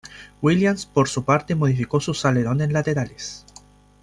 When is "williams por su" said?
0.41-1.23